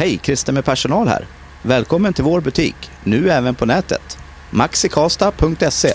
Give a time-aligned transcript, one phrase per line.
[0.00, 1.26] Hej, Christer med personal här.
[1.62, 4.18] Välkommen till vår butik, nu även på nätet.
[4.50, 5.94] maxikasta.se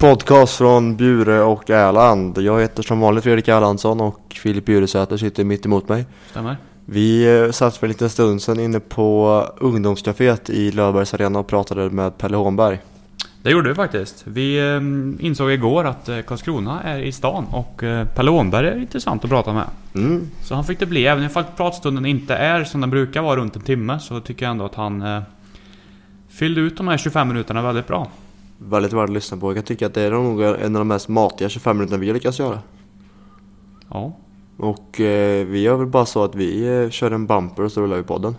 [0.00, 2.38] podcast från Bure och Erland.
[2.38, 6.06] Jag heter som vanligt Fredrik Erlandsson och Filip Buresäter sitter mitt emot mig.
[6.30, 6.56] Stämmer.
[6.84, 11.46] Vi eh, satt för en liten stund sedan inne på ungdomscaféet i Löfbergs Arena och
[11.46, 12.78] pratade med Pelle Hånberg.
[13.42, 14.22] Det gjorde vi faktiskt.
[14.26, 17.82] Vi eh, insåg igår att eh, Karlskrona är i stan och
[18.14, 19.66] Pelle Åhnberg är intressant att prata med.
[19.94, 20.30] Mm.
[20.42, 21.06] Så han fick det bli.
[21.06, 24.50] Även om pratstunden inte är som den brukar vara runt en timme så tycker jag
[24.50, 25.22] ändå att han
[26.28, 28.10] fyllde ut de här 25 minuterna väldigt bra.
[28.62, 29.48] Väldigt värd att lyssna på.
[29.48, 32.06] Jag kan tycka att det är nog en av de mest matiga 25 minuterna vi
[32.06, 32.58] har lyckats göra.
[33.88, 34.12] Ja,
[34.56, 37.80] Och eh, vi gör väl bara så att vi eh, kör en bumper och så
[37.80, 38.36] rullar vi podden.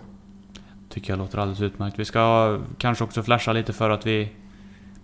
[0.88, 1.98] tycker jag låter alldeles utmärkt.
[1.98, 4.32] Vi ska kanske också flasha lite för att vi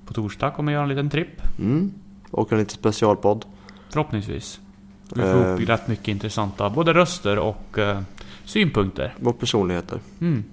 [0.06, 1.42] på torsdag kommer göra en liten tripp.
[1.58, 1.92] Mm.
[2.30, 3.44] Och en liten specialpodd.
[3.91, 4.60] Förhoppningsvis.
[5.14, 5.55] Vi får Eh.
[5.55, 8.00] upp rätt mycket intressanta både röster och eh,
[8.44, 9.14] synpunkter.
[9.25, 10.00] Och personligheter.
[10.20, 10.44] Mm.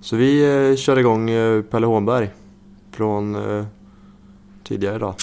[0.00, 2.30] Så vi eh, kör igång eh, Pelle Hånberg.
[2.90, 3.64] Från eh,
[4.64, 5.14] tidigare idag.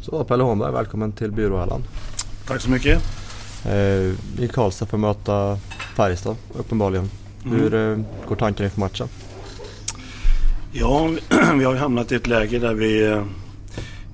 [0.00, 1.82] Så Pelle Hånberg, välkommen till Byråhallen.
[2.46, 3.02] Tack så mycket.
[3.64, 5.58] Eh, I Karlstad för att möta
[5.96, 7.10] Färjestad uppenbarligen.
[7.44, 9.08] Hur eh, går tanken inför matchen?
[10.72, 11.08] Ja,
[11.58, 13.24] vi har ju hamnat i ett läge där vi eh,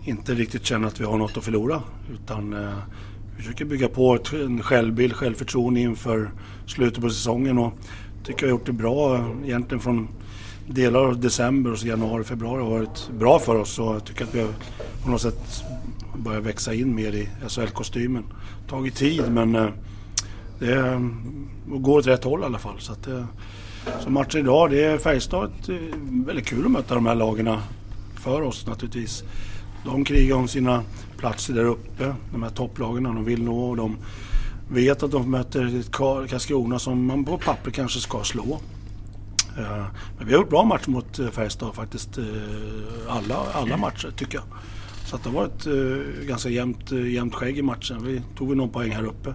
[0.05, 1.83] inte riktigt känner att vi har något att förlora.
[2.15, 2.75] Utan eh,
[3.37, 6.31] vi försöker bygga på en självbild, självförtroende inför
[6.67, 7.59] slutet på säsongen.
[7.59, 7.73] Och
[8.25, 10.09] tycker vi har gjort det bra egentligen från
[10.69, 13.79] delar av december och så januari, februari har varit bra för oss.
[13.79, 14.51] Och jag tycker att vi har
[15.05, 15.65] på något sätt
[16.17, 18.25] börjat växa in mer i SHL-kostymen.
[18.69, 19.69] Tagit tid men eh,
[20.59, 21.01] det
[21.67, 22.81] går åt rätt håll i alla fall.
[22.81, 23.09] Så att,
[24.01, 25.75] så matchen idag, det är Färjestad eh,
[26.27, 27.63] väldigt kul att möta de här lagarna
[28.15, 29.25] för oss naturligtvis.
[29.85, 30.83] De krigar om sina
[31.17, 33.97] platser där uppe, de här topplagen de vill nå och de
[34.69, 38.61] vet att de möter ett Karlskrona som man på papper kanske ska slå.
[39.59, 39.87] Eh,
[40.19, 42.25] Men vi har gjort bra match mot eh, Färjestad faktiskt, eh,
[43.09, 44.45] alla, alla matcher tycker jag.
[45.07, 45.67] Så att det har varit
[46.27, 48.05] ganska jämnt, jämnt skägg i matchen.
[48.07, 49.35] Vi tog väl någon poäng här uppe.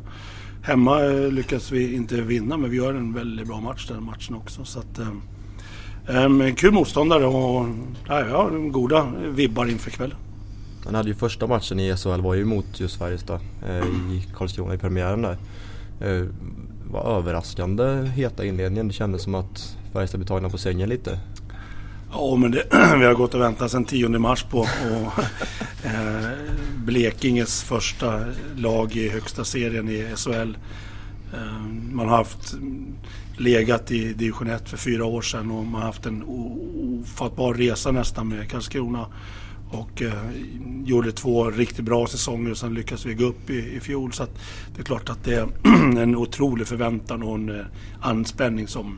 [0.64, 1.00] Hemma
[1.32, 4.66] lyckas vi inte vinna men vi gör en väldigt bra match den matchen också.
[4.66, 5.00] Så att,
[6.10, 7.68] em, kul motståndare och
[8.08, 10.18] ja, ja, goda vibbar inför kvällen.
[10.86, 14.74] Han hade ju första matchen i SHL var ju mot just Färjestad eh, i Karlskrona
[14.74, 15.38] i premiären där.
[16.02, 16.28] Eh,
[16.92, 17.84] var överraskande
[18.16, 18.88] heta inledningen.
[18.88, 21.20] Det kändes som att Färjestad blir tagna på sängen lite.
[22.12, 22.64] Ja, men det,
[23.00, 24.68] vi har gått och väntat sedan 10 mars på och,
[25.86, 26.30] eh,
[26.86, 28.26] Blekinges första
[28.56, 30.58] lag i högsta serien i SHL.
[31.34, 32.56] Eh, man har haft
[33.38, 37.92] legat i division 1 för fyra år sedan och man har haft en ofattbar resa
[37.92, 39.06] nästan med Karlskrona.
[39.72, 40.14] Och eh,
[40.84, 44.14] gjorde två riktigt bra säsonger och sen lyckades vi gå upp i, i fjol.
[44.14, 44.40] Så att
[44.76, 45.48] det är klart att det är
[46.02, 47.66] en otrolig förväntan och en eh,
[48.02, 48.98] anspänning som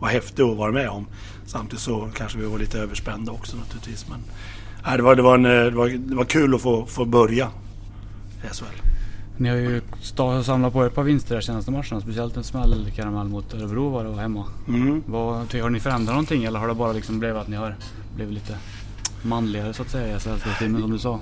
[0.00, 1.06] var häftig att vara med om.
[1.46, 4.06] Samtidigt så kanske vi var lite överspända också naturligtvis.
[4.08, 4.18] Men
[4.86, 7.04] nej, det, var, det, var en, eh, det, var, det var kul att få, få
[7.04, 7.48] börja
[8.44, 8.64] i SHL.
[9.38, 9.80] Ni har ju
[10.44, 12.00] samlat på er ett par vinster de senaste matcherna.
[12.00, 14.44] Speciellt en smällkaramell mot Örebro var det och hemma.
[14.68, 15.02] Mm.
[15.06, 17.76] Vad, har ni förändrat någonting eller har det bara liksom blivit att ni har
[18.16, 18.58] blivit lite
[19.22, 21.20] manligare så att säga i SHL-kostymen som du sa?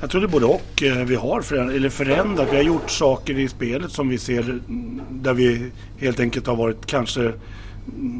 [0.00, 0.82] Jag tror det är både och.
[0.82, 2.48] Eh, Vi har förändrat, eller förändrat.
[2.52, 6.56] Vi har gjort saker i spelet som vi ser mm, där vi helt enkelt har
[6.56, 7.32] varit kanske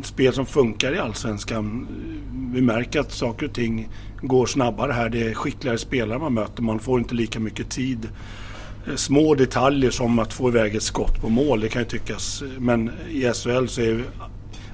[0.02, 1.86] spel som funkar i Allsvenskan.
[2.54, 3.88] Vi märker att saker och ting
[4.22, 5.08] går snabbare här.
[5.08, 6.62] Det är skickligare spelare man möter.
[6.62, 8.08] Man får inte lika mycket tid.
[8.86, 12.42] Eh, små detaljer som att få iväg ett skott på mål, det kan ju tyckas.
[12.58, 14.04] Men i SHL så är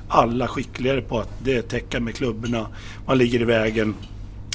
[0.08, 2.66] alla skickligare på att det täcka med klubborna.
[3.06, 3.94] Man ligger i vägen.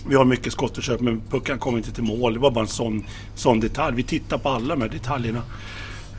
[0.07, 2.33] Vi har mycket skottförsök men puckarna kommer inte till mål.
[2.33, 3.03] Det var bara en sån,
[3.35, 3.95] sån detalj.
[3.95, 5.41] Vi tittar på alla de här detaljerna.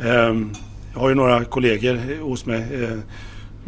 [0.04, 0.50] Ehm,
[0.92, 2.84] jag har ju några kollegor hos mig.
[2.84, 2.98] Eh,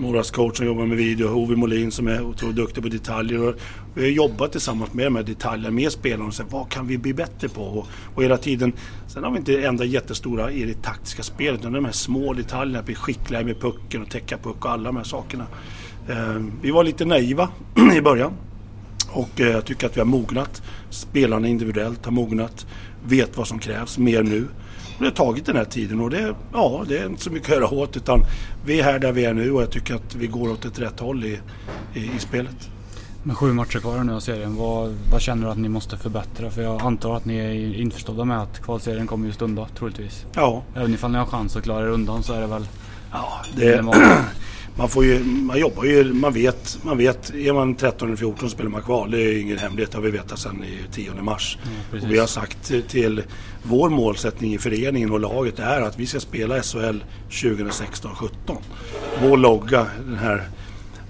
[0.01, 3.55] Moras coach som jobbar med video, Ove Molin som är otroligt duktig på detaljer.
[3.95, 6.99] Vi har jobbat tillsammans med de här detaljerna, med spelarna och sagt vad kan vi
[6.99, 7.63] bli bättre på?
[7.63, 8.73] Och, och hela tiden,
[9.07, 12.79] sen har vi inte enda jättestora i det taktiska spelet utan de här små detaljerna,
[12.79, 15.47] att bli skickligare med pucken och täcka puck och alla de här sakerna.
[16.09, 17.49] Eh, vi var lite naiva
[17.97, 18.33] i början.
[19.13, 20.63] Och eh, jag tycker att vi har mognat.
[20.91, 22.67] Spelarna individuellt har mognat.
[23.05, 24.49] Vet vad som krävs mer nu.
[24.99, 27.57] Det har tagit den här tiden och det, ja, det är inte så mycket att
[27.57, 28.25] göra åt utan
[28.65, 30.79] vi är här där vi är nu och jag tycker att vi går åt ett
[30.79, 31.41] rätt håll i,
[31.95, 32.71] i, i spelet.
[33.23, 36.51] Med sju matcher kvar nu av serien, vad, vad, känner du att ni måste förbättra?
[36.51, 40.27] För jag antar att ni är införstådda med att kvalserien kommer ju stunda troligtvis.
[40.35, 40.63] Ja.
[40.77, 42.67] Även ifall ni har chans att klara er undan så är det väl...
[43.13, 43.83] Ja, det,
[44.79, 48.51] man, får ju, man jobbar ju, man vet, man vet, är man 13 eller 14
[48.51, 49.11] spelar man kval.
[49.11, 51.59] Det är ingen hemlighet, det har vi vetat sedan i 10 mars.
[51.93, 53.23] Ja, och vi har sagt till
[53.63, 56.99] vår målsättning i föreningen och laget är att vi ska spela SHL
[57.31, 58.29] 2016-17.
[59.23, 60.49] Vår logga, den här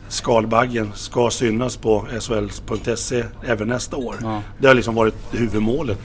[0.09, 4.17] skalbaggen ska synas på SHL.se även nästa år.
[4.23, 4.43] Ja.
[4.61, 5.99] Det har liksom varit huvudmålet.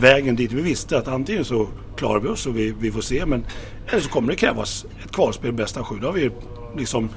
[0.00, 3.26] Vägen dit, vi visste att antingen så klarar vi oss och vi, vi får se
[3.26, 3.44] men
[3.88, 5.96] eller så kommer det krävas ett kvalspel bästa sju.
[6.00, 6.30] Då har vi
[6.76, 7.08] liksom,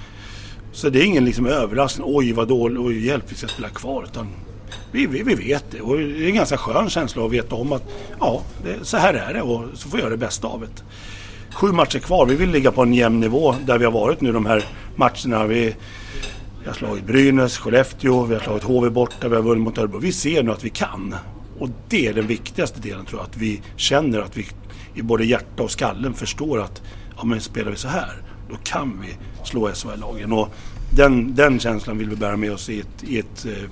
[0.72, 2.08] så det är ingen liksom överraskning.
[2.10, 4.04] Oj vad dåligt, oj hjälp vi ska spela kvar.
[4.04, 4.28] Utan
[4.92, 7.74] vi, vi, vi vet det och det är en ganska skön känsla att veta om
[7.74, 7.84] att
[8.20, 10.84] ja, det, så här är det och så får vi göra det bästa av det.
[11.56, 14.32] Sju matcher kvar, vi vill ligga på en jämn nivå där vi har varit nu
[14.32, 14.66] de här
[14.96, 15.46] matcherna.
[15.46, 15.76] Vi,
[16.62, 20.00] vi har slagit Brynäs, Skellefteå, vi har slagit HV borta, vi har vunnit mot Örebro.
[20.00, 21.16] Vi ser nu att vi kan.
[21.60, 23.30] Och det är den viktigaste delen tror jag.
[23.30, 24.48] Att vi känner att vi
[24.96, 26.82] i både hjärta och skallen förstår att
[27.18, 30.32] ja, men spelar vi så här, då kan vi slå SHL-lagen.
[30.32, 30.54] Och
[30.96, 33.70] den, den känslan vill vi bära med oss i ett, i ett, eh,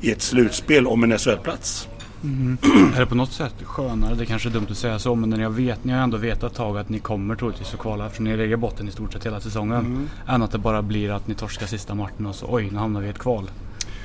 [0.00, 1.88] i ett slutspel om en SHL-plats.
[2.24, 2.58] Mm.
[2.96, 5.40] Är det på något sätt skönare, det kanske är dumt att säga så, men när
[5.40, 8.24] jag vet, ni har ändå vetat ett tag att ni kommer troligtvis att kvala eftersom
[8.24, 9.78] ni lägger botten i stort sett hela säsongen.
[9.78, 10.08] Mm.
[10.28, 13.00] Än att det bara blir att ni torskar sista matchen och så oj, nu hamnar
[13.00, 13.50] vi i ett kval.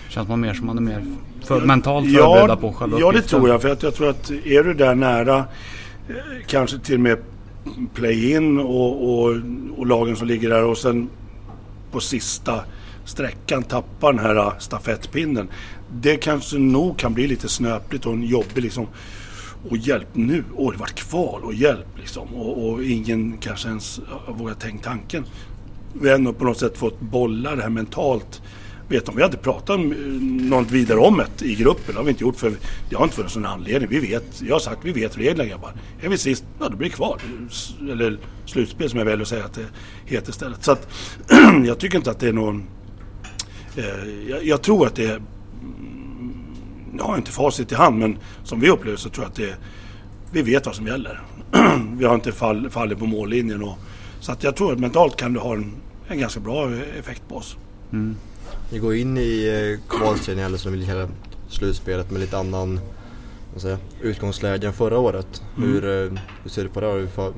[0.10, 1.06] Känns man mer som man är mer
[1.44, 3.62] för, mentalt förberedda på själva Ja, det tror jag.
[3.62, 6.16] För att jag tror att är du där nära, eh,
[6.48, 7.18] kanske till och med
[7.94, 9.36] play-in och, och,
[9.78, 11.10] och lagen som ligger där och sen
[11.92, 12.64] på sista
[13.06, 15.50] sträckan tappar den här stafettpinnen.
[15.94, 18.88] Det kanske nog kan bli lite snöpligt och en jobbig liksom.
[19.70, 22.28] Och hjälp nu, åh det vart kval och hjälp liksom.
[22.28, 25.24] Och, och ingen kanske ens vågar tänka tanken.
[25.94, 28.42] Vi har ändå på något sätt fått bolla det här mentalt.
[28.90, 29.86] Vet om vi hade pratat eh,
[30.50, 31.94] något vidare om det i gruppen.
[31.94, 32.54] Det har vi inte gjort för
[32.90, 33.90] det har inte funnits någon anledning.
[33.90, 35.74] Vi vet, jag har sagt vi vet reglerna grabbar.
[36.02, 37.22] Är vi sist, ja då blir det kvar.
[37.92, 39.66] Eller slutspel som jag väljer att säga att det
[40.06, 40.64] heter istället.
[40.64, 40.88] Så att
[41.66, 42.64] jag tycker inte att det är någon
[43.80, 45.16] Eh, jag, jag, tror att det är...
[45.16, 46.44] Mm,
[46.98, 49.56] jag har inte facit i hand men som vi upplever så tror jag att det
[50.32, 51.22] Vi vet vad som gäller.
[51.98, 53.78] vi har inte fall, fallit på mållinjen och,
[54.20, 55.72] Så att jag tror att mentalt kan det ha en,
[56.08, 57.58] en ganska bra effekt på oss.
[57.92, 58.16] Mm.
[58.70, 61.10] Ni går in i eh, kvalserien eller som vi kallar
[61.50, 62.80] slutspelet med lite annan
[63.58, 65.42] säga, utgångsläge än förra året.
[65.58, 65.70] Mm.
[65.70, 66.88] Hur, eh, hur ser du på det?
[66.88, 67.34] Hur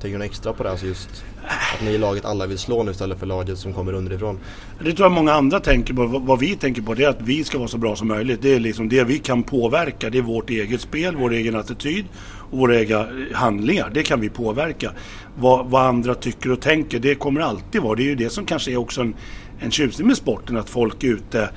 [0.00, 0.70] tänker du extra på det?
[0.70, 3.92] Alltså just att ni i laget alla vill slå nu istället för laget som kommer
[3.92, 4.38] underifrån.
[4.84, 6.06] Det tror jag många andra tänker på.
[6.06, 8.42] Vad vi tänker på det är att vi ska vara så bra som möjligt.
[8.42, 10.10] Det är liksom det vi kan påverka.
[10.10, 12.04] Det är vårt eget spel, vår egen attityd
[12.50, 13.90] och våra egna eh, handlingar.
[13.94, 14.92] Det kan vi påverka.
[15.38, 17.94] Vad, vad andra tycker och tänker, det kommer alltid vara.
[17.94, 19.14] Det är ju det som kanske är också en,
[19.60, 20.56] en tjusning med sporten.
[20.56, 21.50] Att folk är ute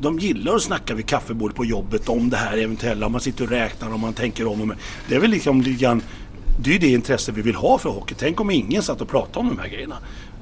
[0.00, 3.08] de gillar att snacka vid kaffebordet på jobbet om det här eventuella.
[3.08, 4.70] Man sitter och räknar och man tänker om.
[4.70, 4.76] Och.
[5.08, 6.02] Det är väl liksom lite grann
[6.58, 8.14] det är det intresse vi vill ha för hockey.
[8.18, 9.96] Tänk om ingen satt och pratade om de här grejerna.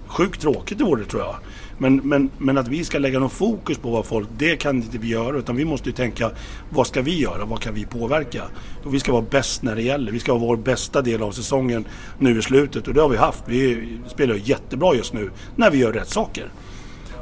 [0.06, 1.36] Sjukt tråkigt det vore tror jag.
[1.78, 4.98] Men, men, men att vi ska lägga någon fokus på vad folk, det kan inte
[4.98, 5.38] vi göra.
[5.38, 6.30] Utan vi måste ju tänka,
[6.70, 7.44] vad ska vi göra?
[7.44, 8.42] Vad kan vi påverka?
[8.84, 10.12] Och vi ska vara bäst när det gäller.
[10.12, 11.84] Vi ska ha vår bästa del av säsongen
[12.18, 12.88] nu i slutet.
[12.88, 13.44] Och det har vi haft.
[13.46, 16.48] Vi spelar jättebra just nu när vi gör rätt saker.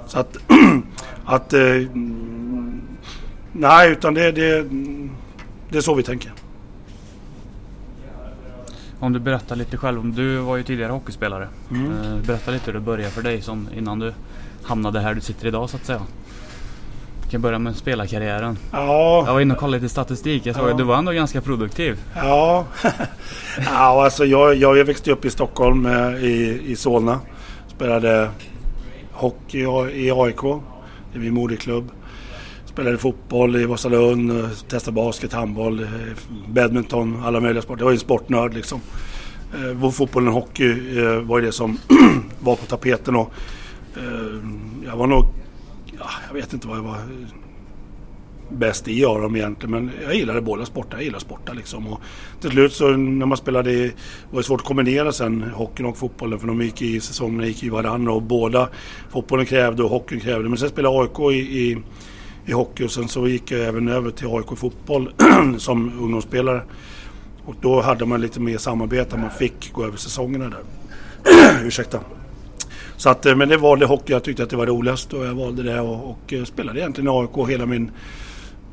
[0.06, 0.36] Så att...
[1.24, 1.60] att eh,
[3.52, 4.66] nej, utan det, det,
[5.68, 6.32] det är så vi tänker.
[9.00, 11.48] Om du berättar lite själv, om du var ju tidigare hockeyspelare.
[11.70, 11.92] Mm.
[11.92, 14.12] Eh, berätta lite hur det började för dig som innan du
[14.62, 16.02] hamnade här du sitter idag så att säga.
[17.24, 18.58] Vi kan börja med spelarkarriären.
[18.72, 19.24] Ja.
[19.26, 20.46] Jag var inne och kollade lite statistik.
[20.46, 20.70] Jag såg ja.
[20.70, 21.98] att du var ändå ganska produktiv.
[22.16, 22.66] Ja,
[23.64, 27.20] ja alltså jag, jag växte upp i Stockholm eh, i, i Solna.
[27.68, 28.30] Spelade
[29.12, 29.60] hockey
[29.92, 30.42] i AIK.
[31.12, 31.90] Det är min moderklubb.
[32.70, 35.88] Spelade fotboll i Vasalund, testade basket, handboll, eh,
[36.48, 37.80] badminton, alla möjliga sporter.
[37.80, 38.80] Jag var ju en sportnörd liksom.
[39.54, 41.78] Eh, fotbollen och hockey eh, var ju det som
[42.40, 43.32] var på tapeten och
[43.96, 44.40] eh,
[44.84, 45.24] jag var nog,
[45.98, 46.98] ja, jag vet inte vad jag var
[48.50, 49.70] bäst i av dem egentligen.
[49.70, 50.96] Men jag gillade båda sporter.
[50.96, 51.86] Jag gillade sporta liksom.
[51.86, 52.00] Och
[52.40, 53.92] till slut så när man spelade i,
[54.30, 56.38] var det svårt att kombinera sen hockeyn och fotbollen.
[56.38, 58.68] För de gick i säsongerna gick i varandra och båda
[59.10, 60.48] fotbollen krävde och hockeyn krävde.
[60.48, 61.78] Men sen spelade AIK i, i
[62.46, 65.12] i hockey och sen så gick jag även över till AIK fotboll
[65.58, 66.62] som ungdomsspelare.
[67.44, 70.62] Och då hade man lite mer samarbete, man fick gå över säsongerna där.
[71.66, 72.00] Ursäkta.
[72.96, 74.12] Så att, eh, men det valde hockey.
[74.12, 77.14] Jag tyckte att det var roligast och jag valde det och, och eh, spelade egentligen
[77.14, 77.90] i AIK hela min...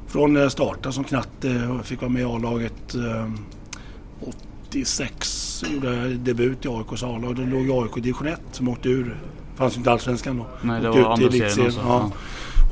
[0.07, 2.95] Från starten som knatte och fick vara med i A-laget.
[4.67, 7.35] 86 gjorde jag debut i AIKs A-lag.
[7.35, 9.17] Då låg AIK i division 1 som åkte ur.
[9.55, 10.45] Fanns inte allsvenskan då.
[10.61, 11.79] Nej, det var andra serien också.
[11.79, 12.11] Ja.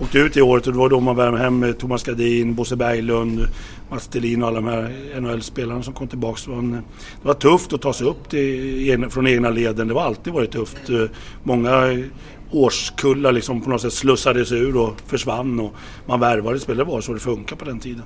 [0.01, 3.47] Åkte ut i året och det var då man värmde hem Thomas Gardin, Bosse Berglund,
[3.89, 6.51] Mats Thelin och alla de här NHL-spelarna som kom tillbaka.
[6.51, 6.81] Det
[7.21, 9.87] var, tufft att ta sig upp till, från egna leden.
[9.87, 10.89] Det har alltid varit tufft.
[10.89, 11.03] Eh,
[11.43, 12.03] många
[12.51, 15.75] årskullar liksom på något sätt slussades ur och försvann och
[16.05, 16.85] man värvade spelare.
[16.85, 18.03] Det var så det funkade på den tiden.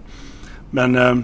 [0.72, 1.18] Men eh,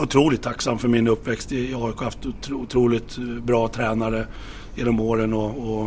[0.00, 1.70] otroligt tacksam för min uppväxt i AIK.
[1.72, 4.26] Jag har haft otroligt bra tränare
[4.74, 5.86] genom åren och, och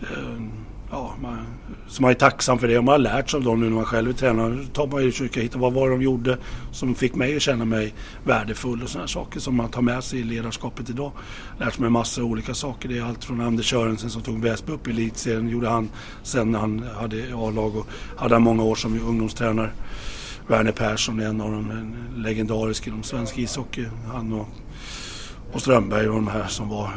[0.00, 0.42] eh,
[0.92, 1.46] ja, man,
[1.88, 3.76] så man är tacksam för det och man har lärt sig av dem nu när
[3.76, 4.54] man själv är tränare.
[4.54, 6.38] Då tar man ju och försöker hitta vad var de gjorde
[6.72, 7.94] som fick mig att känna mig
[8.24, 11.12] värdefull och sådana saker som man tar med sig i ledarskapet idag.
[11.58, 12.88] Lärt mig massor av olika saker.
[12.88, 15.48] Det är allt från Anders Sörensen som tog Väsby upp i elitserien.
[15.48, 15.90] gjorde han
[16.22, 19.70] sen när han hade A-lag och hade han många år som ungdomstränare.
[20.46, 23.86] Werner Persson är en av de legendariska inom svensk ishockey.
[24.12, 24.48] Han och,
[25.52, 26.90] och Strömberg och de här som var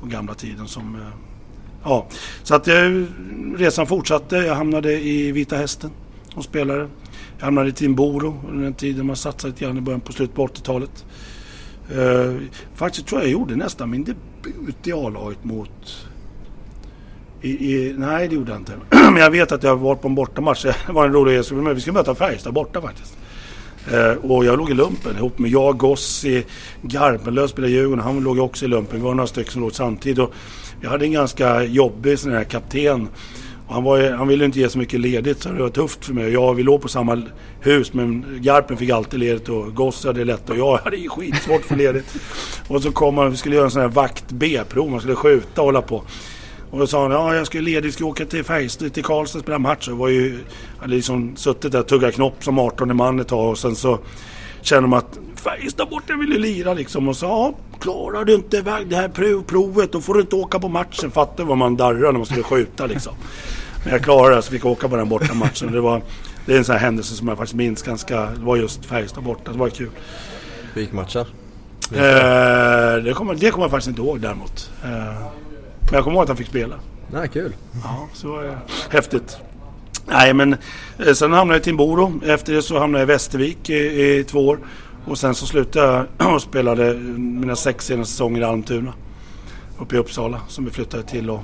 [0.00, 1.31] på gamla tiden som eh,
[1.84, 2.06] Ja,
[2.42, 3.06] så att jag,
[3.56, 4.36] resan fortsatte.
[4.36, 5.90] Jag hamnade i Vita Hästen
[6.32, 6.88] som spelare.
[7.38, 10.12] Jag hamnade i Team Boro under den tiden man satsade lite grann i början på
[10.12, 11.04] slutet på 80-talet.
[11.94, 12.34] Uh, eh,
[12.74, 16.06] faktiskt tror jag jag gjorde nästan min debut i A-laget mot...
[17.40, 18.72] I, i, nej, det gjorde jag inte.
[18.90, 20.62] Men jag vet att jag var på en bortamatch.
[20.86, 21.54] Det var en rolig resa.
[21.54, 23.16] Vi skulle möta Färjestad borta faktiskt.
[23.92, 26.44] Uh, och jag låg i lumpen ihop med jag, Gossi,
[26.82, 28.04] Garpenlöv spelade Djurgården.
[28.04, 28.98] Han låg också i lumpen.
[28.98, 30.18] Vi var några stycken som låg samtidigt.
[30.18, 30.34] Och
[30.82, 33.08] jag hade en ganska jobbig sån här kapten.
[33.66, 36.14] Och han, var, han ville inte ge så mycket ledigt så det var tufft för
[36.14, 36.32] mig.
[36.32, 37.22] Jag, vi låg på samma
[37.60, 41.76] hus men Garpen fick alltid ledigt och Gosse hade lätt och jag hade skitsvårt för
[41.76, 42.14] ledigt.
[42.68, 45.60] och så kom han, vi skulle göra en sån här vakt B-prov, man skulle skjuta
[45.60, 46.02] och hålla på.
[46.70, 49.42] Och då sa han, ja jag ska ledigt, ska åka till Färjestad, till Karlstad och
[49.42, 49.88] spela match.
[49.88, 50.38] Jag var ju,
[50.78, 53.98] hade liksom suttit där och tuggat knopp som 18 man ett tag och sen så
[54.62, 57.08] känner man att Färjestad borta ville lira liksom.
[57.08, 60.68] Och så, ja, klarar du inte det här provet då får du inte åka på
[60.68, 61.10] matchen.
[61.10, 63.14] Fattar vad man darrar när man skulle skjuta liksom.
[63.84, 65.72] Men jag klarade det så fick jag åka på den borta matchen.
[65.72, 66.02] Det, var,
[66.46, 68.20] det är en sån här händelse som jag faktiskt minns ganska.
[68.20, 69.52] Det var just Färjestad borta.
[69.52, 69.90] Det var kul.
[70.74, 71.26] Hur gick matchen?
[71.94, 74.70] Eh, det, kommer, det kommer jag faktiskt inte ihåg däremot.
[74.84, 76.74] Eh, men jag kommer ihåg att han fick spela.
[77.12, 77.52] Nej, kul.
[77.84, 78.58] Ja, så var det
[78.90, 79.38] häftigt.
[80.06, 80.56] Nej, men
[80.98, 82.20] eh, sen hamnade jag i Timboro.
[82.24, 84.58] Efter det så hamnade jag i Västervik i, i två år.
[85.04, 88.92] Och sen så slutade jag och spelade mina sex senaste säsonger i Almtuna.
[89.78, 91.30] Uppe i Uppsala som vi flyttade till.
[91.30, 91.42] Och,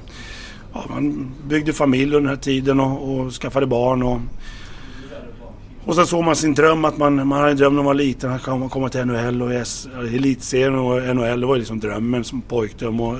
[0.72, 4.02] ja, man byggde familj under den här tiden och, och skaffade barn.
[4.02, 4.20] Och,
[5.84, 7.94] och sen såg man sin dröm att man, man hade en dröm när man var
[7.94, 9.52] liten att komma, till NHL och
[10.14, 11.40] elitserien och NHL.
[11.40, 13.00] Det var liksom drömmen som pojkdröm.
[13.00, 13.16] Och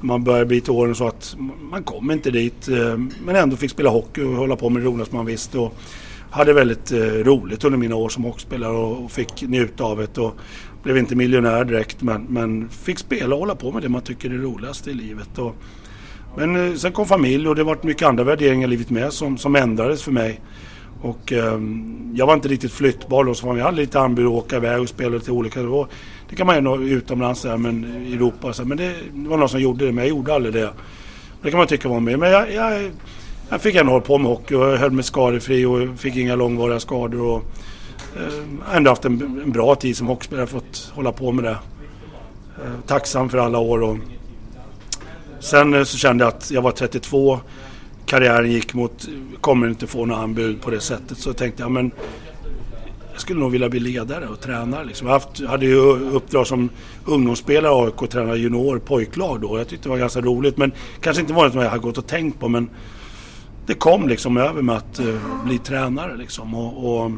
[0.00, 1.36] man börjar bli till åren så att
[1.70, 4.86] man kom inte dit eh, men ändå fick spela hockey och hålla på med det
[4.86, 5.58] roligaste man visste.
[5.58, 5.74] Och,
[6.30, 10.18] hade väldigt eh, roligt under mina år som hockeyspelare och, fick njuta av det.
[10.18, 10.36] Och
[10.82, 14.30] blev inte miljonär direkt men, men fick spela och hålla på med det man tycker
[14.30, 15.38] är roligast i livet.
[15.38, 15.56] Och,
[16.36, 19.38] men eh, sen kom familj och det var mycket andra värderingar i livet med som,
[19.38, 20.40] som ändrades för mig.
[21.02, 21.60] Och eh,
[22.14, 24.88] jag var inte riktigt flyttbar då, så jag hade lite anbud att åka iväg och
[24.88, 25.62] spela lite olika.
[25.62, 25.86] Det,
[26.28, 28.52] det kan man ju nå utomlands där, men i Europa.
[28.52, 30.70] Så, men det, det, var någon som gjorde det, men jag gjorde aldrig det.
[31.42, 32.18] Det kan man tycka var med.
[32.18, 32.90] Men jag, jag
[33.52, 36.80] jag fick ändå hålla på med hockey och höll mig skadefri och fick inga långvariga
[36.80, 37.20] skador.
[37.20, 37.42] Och,
[38.16, 41.58] eh, ändå haft en, en bra tid som hockeyspelare, fått hålla på med det.
[42.64, 43.82] Eh, tacksam för alla år.
[43.82, 43.96] Och,
[45.40, 47.40] sen eh, så kände jag att jag var 32.
[48.10, 49.08] Karriären gick mot,
[49.40, 51.18] kommer inte få några anbud på det sättet.
[51.18, 51.90] Så tänkte jag, men
[53.12, 54.84] jag skulle nog vilja bli ledare och tränare.
[54.84, 55.06] Liksom.
[55.06, 55.78] Jag haft, hade ju
[56.10, 56.68] uppdrag som
[57.04, 59.58] ungdomsspelare i AIK och tränare junior pojklag då.
[59.58, 62.06] Jag tyckte det var ganska roligt men kanske inte var något jag hade gått och
[62.06, 62.48] tänkt på.
[62.48, 62.70] Men
[63.66, 66.54] det kom liksom över med att uh, bli tränare liksom.
[66.54, 67.10] Och, och,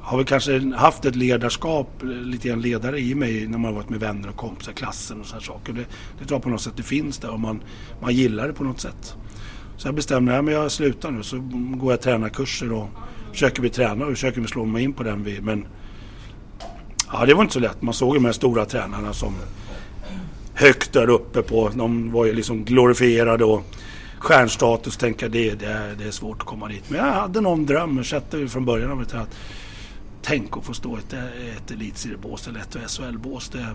[0.00, 4.00] har väl kanske haft ett ledarskap, lite grann ledare i mig när man varit med
[4.00, 5.72] vänner och kompisar, klassen och sådana saker.
[5.72, 5.84] Det,
[6.18, 7.62] det tror jag på något sätt det finns där och man,
[8.02, 9.16] man gillar det på något sätt.
[9.80, 11.38] Så jag bestämde mig, jag slutar nu så
[11.76, 12.88] går jag tränarkurser och
[13.32, 15.38] försöker bli tränare och försöker slå mig in på den.
[15.42, 15.66] Men
[17.12, 17.82] ja, det var inte så lätt.
[17.82, 19.34] Man såg ju de här stora tränarna som
[20.54, 23.62] högt där uppe på, de var ju liksom glorifierade och
[24.18, 26.90] stjärnstatus tänka det, det, är, det är svårt att komma dit.
[26.90, 29.36] Men jag hade någon dröm, jag satte från början av det att
[30.22, 31.12] tänk att få stå i ett,
[31.56, 33.48] ett elitseriebås eller ett SHL-bås.
[33.48, 33.66] Det,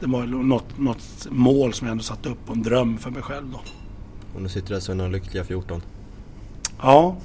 [0.00, 3.22] det var något, något mål som jag ändå satte upp och en dröm för mig
[3.22, 3.60] själv då.
[4.36, 5.82] Och nu sitter du alltså i några lyckliga 14?
[6.82, 7.16] Ja.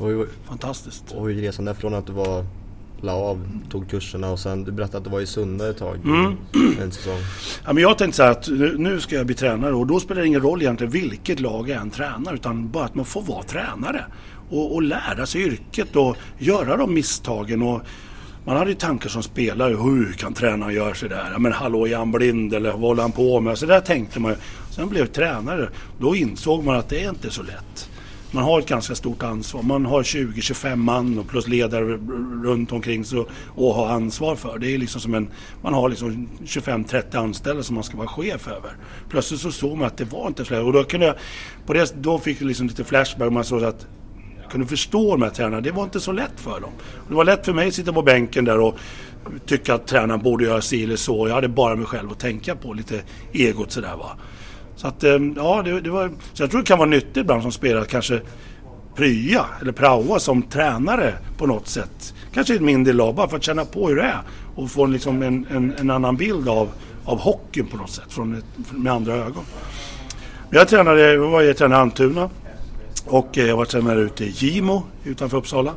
[0.00, 1.12] Och hur, Fantastiskt.
[1.12, 2.44] Och hur resan där från att du var
[3.00, 5.96] la av, tog kurserna och sen du berättade att du var i Sunne ett tag.
[6.04, 6.36] Mm.
[6.80, 7.18] En säsong.
[7.64, 10.00] Ja, men jag tänkte så här att nu, nu ska jag bli tränare och då
[10.00, 13.22] spelar det ingen roll egentligen vilket lag jag än tränar utan bara att man får
[13.22, 14.04] vara tränare.
[14.50, 17.62] Och, och lära sig yrket och göra de misstagen.
[17.62, 17.82] Och,
[18.44, 19.74] man hade ju tankar som spelare.
[19.74, 21.28] Hur kan tränaren göra sådär?
[21.32, 23.58] Ja, men hallå, är han blind eller vad håller han på med?
[23.58, 24.36] Så där tänkte man ju.
[24.74, 25.68] Sen blev jag tränare.
[25.98, 27.90] Då insåg man att det är inte så lätt.
[28.30, 29.62] Man har ett ganska stort ansvar.
[29.62, 31.84] Man har 20-25 man och plus ledare
[32.44, 33.24] runt omkring sig
[33.54, 34.58] och ha ansvar för.
[34.58, 35.28] Det är liksom som en,
[35.62, 38.76] man har liksom 25-30 anställda som man ska vara chef över.
[39.08, 40.64] Plötsligt så såg man att det var inte så lätt.
[40.64, 41.16] Och då, kunde jag,
[41.66, 43.26] på det, då fick jag liksom lite flashback.
[43.26, 43.86] och Man såg att
[44.42, 45.60] jag kunde förstå de här tränarna.
[45.60, 46.72] Det var inte så lätt för dem.
[47.08, 48.78] Det var lätt för mig att sitta på bänken där och
[49.46, 51.28] tycka att tränaren borde göra si eller så.
[51.28, 52.72] Jag hade bara mig själv att tänka på.
[52.72, 53.02] Lite
[53.32, 54.16] egot sådär va.
[54.82, 56.10] Så att, eh, ja, det, det, var...
[56.32, 58.20] Så jag tror det kan vara nyttigt ibland som spelare att kanske
[58.94, 62.14] prya eller praoa som tränare på något sätt.
[62.34, 64.20] Kanske i ett mindre lag bara för att känna på hur det är.
[64.54, 66.68] Och få liksom en, en, en annan bild av,
[67.04, 68.04] av hockeyn på något sätt.
[68.08, 69.44] Från ett, med andra ögon.
[70.50, 72.30] Jag tränade, jag var jag tränade Almtuna.
[73.06, 75.74] Och eh, jag var tränare ute i Gimo utanför Uppsala.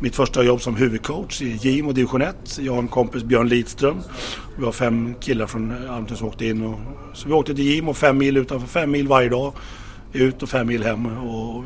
[0.00, 2.58] Mitt första jobb som huvudcoach i Gimo division 1.
[2.60, 3.96] Jag och en kompis Björn Lidström.
[4.58, 6.62] Vi var fem killar från Almtuna som åkte in.
[6.62, 6.78] Och,
[7.14, 9.52] så vi åkte till Gimo fem mil utanför, fem mil varje dag.
[10.12, 11.06] Ut och fem mil hem.
[11.06, 11.64] Och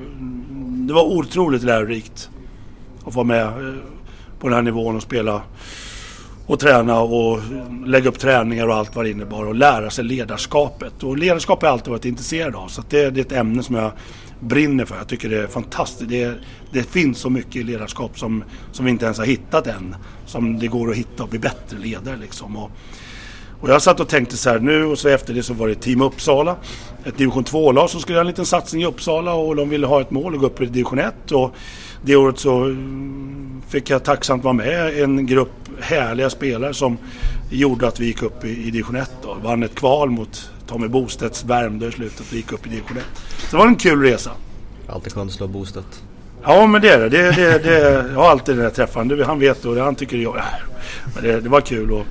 [0.61, 2.31] det var otroligt lärorikt
[3.05, 3.75] att vara med eh,
[4.41, 5.43] på den här nivån och spela
[6.47, 7.41] och träna och
[7.87, 11.03] lägga upp träningar och allt vad det innebar och lära sig ledarskapet.
[11.03, 13.75] Och ledarskap har jag alltid varit intresserad av så det, det är ett ämne som
[13.75, 13.93] jag
[14.43, 14.97] brinner för.
[14.97, 16.11] Jag tycker det är fantastiskt.
[16.11, 16.35] Det,
[16.73, 19.97] det, finns så mycket i ledarskap som, som vi inte ens har hittat än.
[20.27, 22.57] Som det går att hitta och bli bättre ledare liksom.
[22.57, 22.71] Och,
[23.61, 25.75] och jag satt och tänkte så här nu och så efter det så var det
[25.75, 26.57] Team Uppsala.
[27.05, 30.01] Ett division 2-lag som skulle göra en liten satsning i Uppsala och de ville ha
[30.01, 31.33] ett mål och gå upp i division 1.
[31.33, 31.55] Och
[32.05, 36.99] det året så mm, fick jag tacksamt vara med en grupp härliga spelare som
[37.51, 39.25] gjorde att vi gick upp i, i division 1.
[39.25, 42.97] och Vann ett kval mot Tommy Bostedts Värmdö i slutet och gick upp i division
[42.97, 43.05] 1.
[43.39, 44.31] Så det var en kul resa.
[44.89, 46.03] Alltid skönt att slå Bostedt.
[46.43, 47.09] Ja men det är det.
[47.09, 49.23] det, det, det jag har alltid den här träffen.
[49.27, 50.37] Han vet och han tycker jag...
[51.15, 51.93] Men det, det var kul.
[51.93, 52.07] Och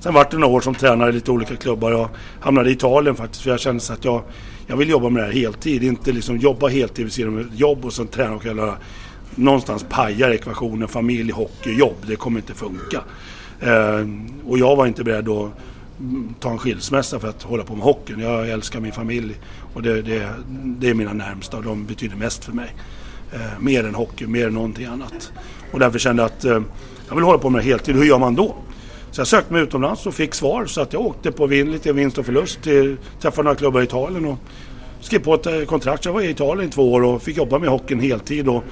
[0.00, 1.90] sen vart det några år som tränare i lite olika klubbar.
[1.90, 2.08] Jag
[2.40, 4.22] hamnade i Italien faktiskt för jag kände att jag,
[4.66, 5.82] jag vill jobba med det här heltid.
[5.82, 8.78] Inte liksom jobba heltid vid sidan av jobb och sen träna och kvällar.
[9.34, 11.96] Någonstans pajar ekvationen familj, hockey, jobb.
[12.06, 13.02] Det kommer inte funka.
[13.60, 14.06] Eh,
[14.46, 15.50] och jag var inte beredd att
[16.40, 18.20] ta en skilsmässa för att hålla på med hockeyn.
[18.20, 19.34] Jag älskar min familj
[19.74, 20.30] och det, det,
[20.64, 22.74] det är mina närmsta och de betyder mest för mig.
[23.32, 25.32] Eh, mer än hockey, mer än någonting annat.
[25.72, 26.60] Och därför kände jag att eh,
[27.08, 27.96] jag vill hålla på med det heltid.
[27.96, 28.56] Hur gör man då?
[29.10, 31.92] Så jag sökte mig utomlands och fick svar så att jag åkte på vin, lite
[31.92, 32.62] vinst och förlust.
[32.62, 34.38] Till, träffade några klubbar i Italien och
[35.00, 36.02] skrev på ett eh, kontrakt.
[36.02, 38.48] Så jag var i Italien i två år och fick jobba med hockeyn heltid.
[38.48, 38.64] Och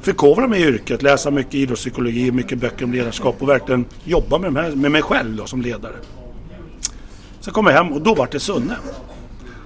[0.00, 4.64] förkovra mig i yrket, läsa mycket idrottspsykologi, mycket böcker om ledarskap och verkligen jobba med,
[4.64, 5.94] här, med mig själv då, som ledare.
[7.44, 8.76] Sen kom jag hem och då var det Sunne.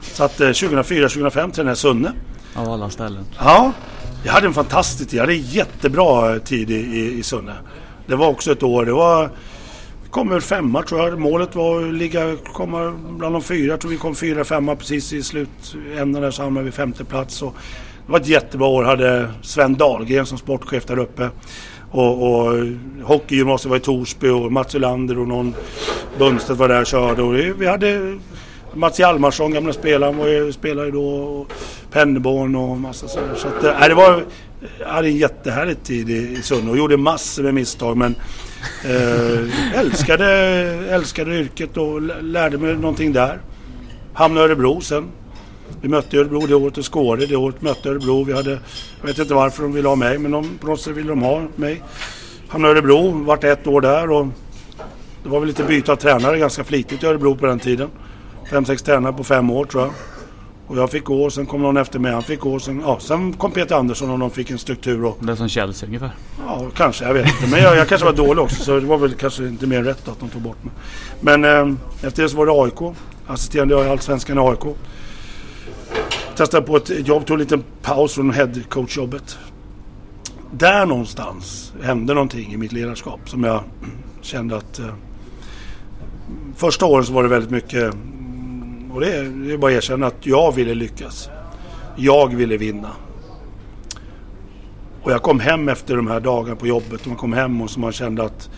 [0.00, 2.12] Så att 2004-2005 tränade jag Sunne.
[2.54, 3.24] Av alla ställen.
[3.38, 3.72] Ja,
[4.24, 5.16] jag hade en fantastisk tid.
[5.18, 7.54] Jag hade en jättebra tid i, i, i Sunne.
[8.06, 9.30] Det var också ett år, det var...
[10.10, 11.20] Kom ur femma tror jag.
[11.20, 13.70] Målet var att ligga, komma bland de fyra.
[13.70, 17.42] Jag tror vi kom fyra, femma precis i slutändan där så hamnade vi femte plats.
[17.42, 17.54] Och
[18.06, 18.84] det var ett jättebra år.
[18.84, 21.30] Hade Sven Dahlgren som sportchef där uppe.
[21.90, 22.66] Och, och
[23.02, 25.54] hockeygymnasiet var i Torsby och Mats Ulander och någon
[26.18, 27.22] Bundstedt var där och körde.
[27.22, 28.18] Och vi hade
[28.74, 31.06] Mats Hjalmarsson, gamla spelaren, var ju, spelare då.
[31.06, 31.52] Och
[31.90, 33.34] Penneborn och massa sådär.
[33.36, 34.24] Så att, äh, det var,
[34.80, 37.96] jag hade en jättehärlig tid i, i Sunne och gjorde massor med misstag.
[37.96, 38.14] Men
[38.84, 40.26] eh, älskade,
[40.90, 43.38] älskade yrket och lärde mig någonting där.
[44.12, 45.08] Hamnade i Örebro sen.
[45.80, 48.24] Vi mötte Örebro det året och Skåre det året mötte Örebro.
[48.24, 48.50] Vi hade,
[49.00, 51.22] jag vet inte varför de ville ha mig men de, på något sätt ville de
[51.22, 51.82] ha mig.
[52.48, 54.26] Hamnade i Örebro, vart ett år där och
[55.22, 57.88] det var väl lite byte av tränare ganska flitigt i Örebro på den tiden.
[58.50, 59.92] Fem, sex tränare på fem år tror jag.
[60.66, 62.12] Och jag fick gå och sen kom någon efter mig.
[62.12, 65.04] Han fick gå och sen, ja, sen kom Peter Andersson och de fick en struktur.
[65.04, 66.10] Och, det är som Chelsea ungefär?
[66.46, 67.04] Ja, kanske.
[67.04, 67.46] Jag vet inte.
[67.50, 70.08] Men jag, jag kanske var dålig också så det var väl kanske inte mer rätt
[70.08, 70.72] att de tog bort mig.
[71.20, 72.96] Men eh, efter det så var det AIK.
[73.26, 74.76] Assisterande i Allsvenskan i AIK.
[76.36, 79.38] Testade på ett jobb, tog en liten paus från headcoach-jobbet.
[80.52, 83.62] Där någonstans hände någonting i mitt ledarskap som jag
[84.20, 84.78] kände att...
[84.78, 84.94] Eh,
[86.56, 87.94] första åren så var det väldigt mycket...
[87.94, 91.28] Mm, och det är, det är bara att erkänna att jag ville lyckas.
[91.96, 92.90] Jag ville vinna.
[95.02, 97.70] Och jag kom hem efter de här dagarna på jobbet och man kom hem och
[97.70, 98.50] så man kände att...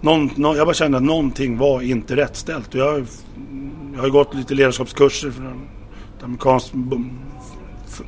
[0.00, 2.74] Någon, någon, jag bara kände att någonting var inte rätt ställt.
[2.74, 3.06] Och jag,
[3.94, 5.32] jag har gått lite ledarskapskurser
[6.22, 6.72] Amerikansk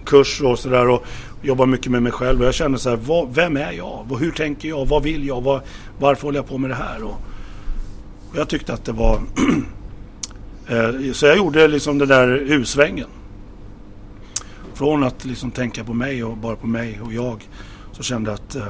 [0.04, 1.04] kurs och sådär och
[1.42, 2.40] jobbar mycket med mig själv.
[2.40, 4.16] Och jag känner så här, vad, vem är jag?
[4.20, 4.86] Hur tänker jag?
[4.86, 5.40] Vad vill jag?
[5.40, 5.62] Var,
[5.98, 7.02] varför håller jag på med det här?
[7.02, 7.20] Och,
[8.30, 9.20] och jag tyckte att det var...
[10.68, 13.08] Eh, så jag gjorde liksom den där husvängen.
[14.74, 17.48] Från att liksom tänka på mig och bara på mig och jag
[17.92, 18.66] så kände jag att eh,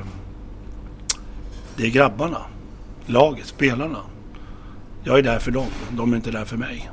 [1.76, 2.38] det är grabbarna,
[3.06, 3.98] laget, spelarna.
[5.04, 6.90] Jag är där för dem, de är inte där för mig.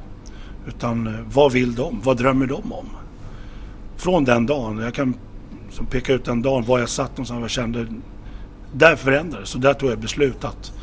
[0.67, 2.01] Utan eh, vad vill de?
[2.03, 2.89] Vad drömmer de om?
[3.97, 5.15] Från den dagen, jag kan
[5.71, 7.85] som peka ut den dagen var jag satt någonstans och jag kände
[8.73, 9.49] där förändrades.
[9.49, 10.73] Så där tog jag beslut att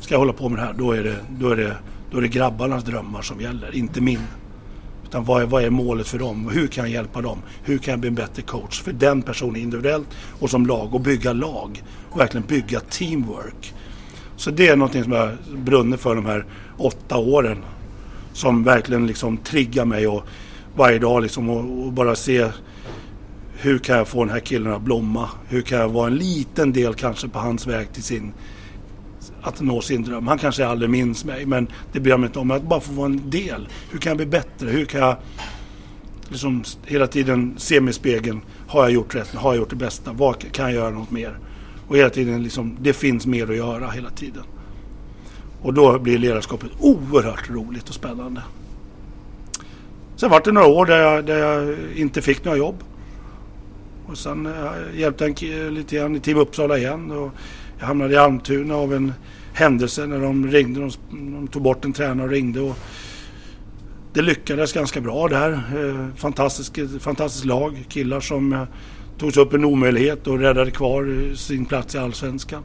[0.00, 1.76] ska jag hålla på med det här då är det, då är det,
[2.10, 4.20] då är det grabbarnas drömmar som gäller, inte min.
[5.04, 6.50] Utan vad är, vad är målet för dem?
[6.52, 7.38] Hur kan jag hjälpa dem?
[7.62, 10.08] Hur kan jag bli en bättre coach för den personen individuellt
[10.40, 13.74] och som lag och bygga lag och verkligen bygga teamwork.
[14.36, 16.46] Så det är någonting som jag brunnit för de här
[16.78, 17.58] åtta åren
[18.34, 20.22] som verkligen liksom triggar mig och
[20.76, 22.48] varje dag liksom och, och bara se
[23.56, 25.28] hur kan jag få den här killen att blomma?
[25.48, 28.32] Hur kan jag vara en liten del kanske på hans väg till sin
[29.42, 30.26] att nå sin dröm.
[30.26, 32.50] Han kanske aldrig minns mig men det bryr jag mig inte om.
[32.50, 33.68] Att bara få vara en del.
[33.90, 34.70] Hur kan jag bli bättre?
[34.70, 35.16] Hur kan jag
[36.28, 38.40] liksom hela tiden se mig i spegeln.
[38.68, 39.34] Har jag gjort rätt?
[39.34, 40.12] Har jag gjort det bästa?
[40.12, 41.38] Vad kan jag göra något mer?
[41.88, 44.42] Och hela tiden liksom, det finns mer att göra hela tiden.
[45.64, 48.42] Och då blir ledarskapet oerhört roligt och spännande.
[50.16, 52.84] Sen var det några år där jag, där jag inte fick några jobb.
[54.06, 57.10] Och sen eh, hjälpte jag lite grann i Team Uppsala igen.
[57.10, 57.30] Och
[57.78, 59.12] jag hamnade i Almtuna av en
[59.52, 60.80] händelse när de ringde.
[60.80, 62.60] De, de tog bort en tränare och ringde.
[62.60, 62.76] Och
[64.12, 65.52] det lyckades ganska bra där.
[65.52, 67.84] Eh, fantastiskt, fantastisk lag.
[67.88, 68.62] Killar som eh,
[69.18, 72.62] tog sig upp en omöjlighet och räddade kvar sin plats i Allsvenskan.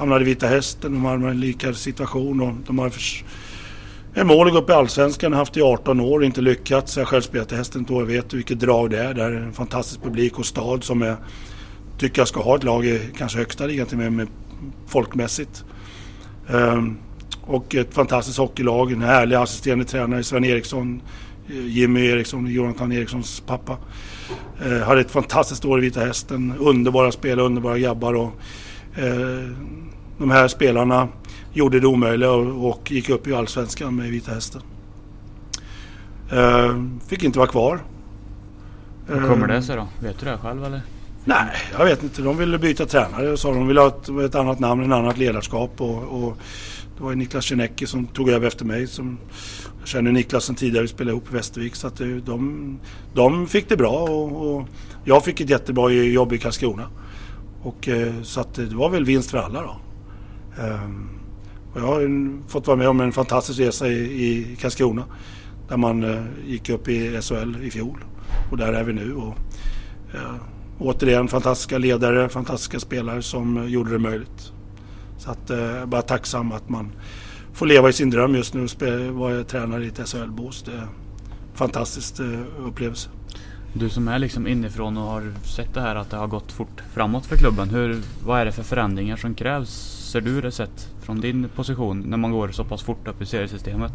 [0.00, 0.92] Hamnade i Vita Hästen.
[0.92, 2.40] De hade en likad situation.
[2.40, 2.92] Och de har
[4.14, 6.96] en mål att gå upp i Allsvenskan, haft i 18 år, inte lyckats.
[6.96, 9.14] Jag har själv spelat i Hästen ett år, vet vilket drag det är.
[9.14, 11.16] Det är en fantastisk publik och stad som jag
[11.98, 14.28] tycker jag ska ha ett lag i kanske högsta ligan till med, med
[14.86, 15.64] folkmässigt.
[16.48, 16.98] Um,
[17.42, 21.02] och ett fantastiskt hockeylag, en härlig assisterande tränare, Sven Eriksson,
[21.48, 23.76] eh, Jimmy Eriksson, Jonathan Erikssons pappa.
[24.66, 28.32] Uh, hade ett fantastiskt år i Vita Hästen, underbara spelare, underbara grabbar och
[28.98, 29.50] uh,
[30.20, 31.08] de här spelarna
[31.52, 34.62] gjorde det omöjliga och, gick upp i Allsvenskan med Vita Hästen.
[36.32, 37.80] Uh, fick inte vara kvar.
[39.06, 39.88] Hur kommer det sig då?
[40.00, 40.80] Vet du det själv eller?
[41.24, 42.22] Nej, jag vet inte.
[42.22, 45.18] De ville byta tränare och sa de ville ha ett, ett annat namn, ett annat
[45.18, 45.80] ledarskap.
[45.80, 46.36] Och, och
[46.96, 48.86] det var Niklas Czernecki som tog över efter mig.
[48.86, 49.18] Som,
[49.78, 51.74] jag känner Niklas sen tidigare, vi spelade ihop i Västervik.
[51.74, 52.78] Så att det, de,
[53.14, 54.68] de fick det bra och, och,
[55.04, 56.86] jag fick ett jättebra jobb i Karlskrona.
[57.62, 59.76] Och, eh, så att det var väl vinst för alla då.
[60.58, 61.08] Ehm,
[61.72, 65.04] och jag har fått vara med om en fantastisk resa i, i Karlskrona.
[65.68, 68.04] Där man eh, gick upp i SHL i fjol.
[68.50, 69.14] Och där är vi nu.
[69.14, 69.34] Och,
[70.14, 70.34] eh,
[70.78, 74.52] återigen fantastiska ledare, fantastiska spelare som gjorde det möjligt.
[75.18, 76.92] Så att eh, bara tacksam att man
[77.52, 80.62] får leva i sin dröm just nu och vara tränare i ett SHL-bås.
[80.62, 80.88] Det är en
[81.54, 83.08] fantastisk eh, upplevelse.
[83.72, 86.82] Du som är liksom inifrån och har sett det här att det har gått fort
[86.94, 87.70] framåt för klubben.
[87.70, 92.00] Hur, vad är det för förändringar som krävs, ser du det sett från din position
[92.06, 93.92] när man går så pass fort upp i seriesystemet?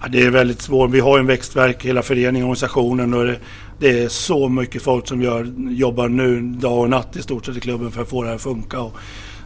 [0.00, 0.90] Ja, det är väldigt svårt.
[0.90, 3.38] Vi har en växtverk, hela föreningen, organisationen och det,
[3.78, 7.56] det, är så mycket folk som gör, jobbar nu dag och natt i stort sett
[7.56, 8.80] i klubben för att få det här att funka.
[8.80, 8.92] Och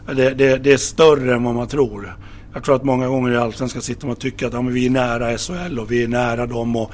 [0.07, 2.17] det, det, det är större än vad man tror.
[2.55, 4.91] Jag tror att många gånger i Allsvenskan sitter man och tycker att ja, vi är
[4.91, 6.77] nära SHL och vi är nära dem.
[6.77, 6.93] Och,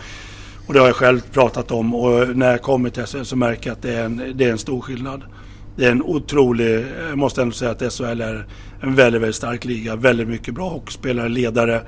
[0.67, 3.71] och det har jag själv pratat om och när jag kommer till SHL så märker
[3.71, 5.23] jag att det är en, det är en stor skillnad.
[5.79, 8.47] Det är en otrolig, jag måste ändå säga att SHL är
[8.81, 9.97] en väldigt, väldigt stark liga.
[9.97, 11.83] Väldigt mycket bra hockeyspelare, ledare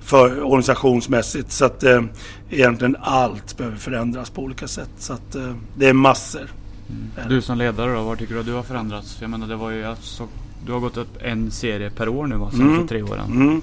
[0.00, 1.52] för organisationsmässigt.
[1.52, 2.02] Så att eh,
[2.50, 4.90] egentligen allt behöver förändras på olika sätt.
[4.98, 6.52] Så att eh, det är massor.
[6.90, 7.28] Mm.
[7.28, 9.18] Du som ledare då, vad tycker du att du har förändrats?
[9.20, 10.28] Jag menar det var ju alltså,
[10.66, 12.88] du har gått upp en serie per år nu va, senaste mm.
[12.88, 13.32] tre åren.
[13.32, 13.62] Mm.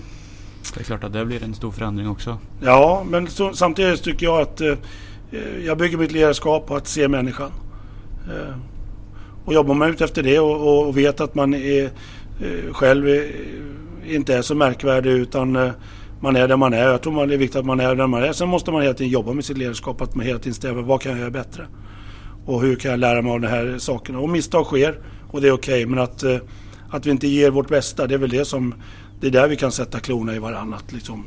[0.73, 2.37] Det är klart att det blir en stor förändring också.
[2.61, 4.73] Ja, men så, samtidigt tycker jag att eh,
[5.65, 7.51] jag bygger mitt ledarskap på att se människan.
[8.27, 8.55] Eh,
[9.49, 13.31] och jobbar man ut efter det och, och vet att man är, eh, själv är,
[14.07, 15.71] inte är så märkvärdig utan eh,
[16.19, 16.87] man är där man är.
[16.87, 18.33] Jag tror man det är viktigt att man är där man är.
[18.33, 20.01] Sen måste man hela tiden jobba med sitt ledarskap.
[20.01, 21.67] Att man hela tiden strävar vad kan jag göra bättre?
[22.45, 24.19] Och hur kan jag lära mig av de här sakerna?
[24.19, 24.99] Och misstag sker
[25.31, 25.73] och det är okej.
[25.73, 26.37] Okay, men att, eh,
[26.89, 28.73] att vi inte ger vårt bästa, det är väl det som
[29.21, 30.91] det är där vi kan sätta klorna i varannat.
[30.91, 31.25] Liksom.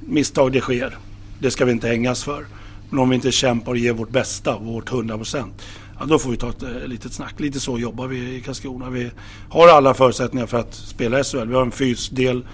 [0.00, 0.96] Misstag det sker.
[1.38, 2.46] Det ska vi inte hängas för.
[2.90, 5.62] Men om vi inte kämpar och ger vårt bästa, vårt 100 procent.
[5.98, 7.40] Ja, då får vi ta ett eh, litet snack.
[7.40, 8.90] Lite så jobbar vi i Karlskrona.
[8.90, 9.10] Vi
[9.48, 11.48] har alla förutsättningar för att spela i SHL.
[11.48, 12.46] Vi har en fysdel,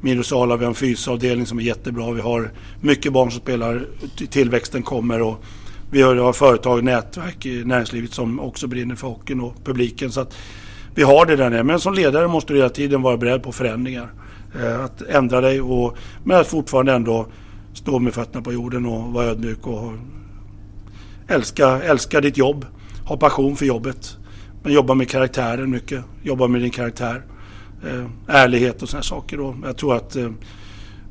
[0.00, 2.12] minusala, vi har en fysavdelning som är jättebra.
[2.12, 3.86] Vi har mycket barn som spelar,
[4.30, 5.44] tillväxten kommer och
[5.90, 10.12] vi har företag, nätverk i näringslivet som också brinner för hockeyn och publiken.
[10.12, 10.34] Så att
[10.94, 11.62] vi har det där nere.
[11.62, 14.12] Men som ledare måste du hela tiden vara beredd på förändringar.
[14.60, 17.26] Eh, att ändra dig och, men att fortfarande ändå
[17.74, 19.92] stå med fötterna på jorden och vara ödmjuk och
[21.28, 22.66] älska, älska ditt jobb.
[23.04, 24.16] Ha passion för jobbet.
[24.62, 26.04] Men jobba med karaktären mycket.
[26.22, 27.24] Jobba med din karaktär.
[27.86, 29.36] Eh, ärlighet och sådana saker.
[29.36, 29.56] Då.
[29.64, 30.30] Jag tror att eh,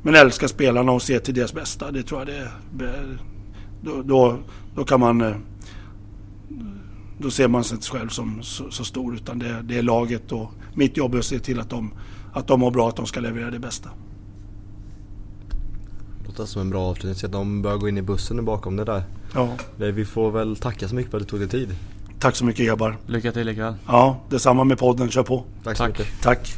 [0.02, 1.90] men älska spelarna och se till deras bästa.
[1.90, 3.18] Det tror jag det är.
[3.82, 4.38] Då, då,
[4.74, 5.20] då kan man...
[5.20, 5.36] Eh,
[7.18, 10.32] då ser man sig inte själv som så, så, stor utan det, det, är laget
[10.32, 11.94] och mitt jobb är att se till att de,
[12.32, 13.90] att de mår bra, att de ska leverera det bästa.
[16.20, 17.14] Det låter som en bra avslutning.
[17.14, 19.02] Ser att De börjar gå in i bussen bakom det där.
[19.34, 19.48] Ja.
[19.76, 21.76] Vi får väl tacka så mycket för att du tog dig tid.
[22.18, 22.96] Tack så mycket grabbar.
[23.06, 23.74] Lycka till ikväll.
[23.86, 25.10] Ja, detsamma med podden.
[25.10, 25.44] Kör på.
[25.64, 25.98] Tack så Tack.
[25.98, 26.22] mycket.
[26.22, 26.54] Tack.